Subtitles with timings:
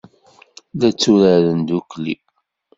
[0.79, 2.13] La tturaren ddukkli.